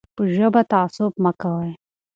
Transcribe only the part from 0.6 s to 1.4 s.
تعصب مه